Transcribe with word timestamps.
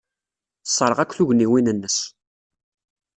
Sserɣ 0.65 0.97
akk 0.99 1.13
tugniwin-nnes! 1.13 1.97